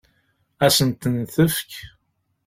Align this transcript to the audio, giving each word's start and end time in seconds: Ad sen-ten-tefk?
Ad 0.65 0.71
sen-ten-tefk? 0.75 1.71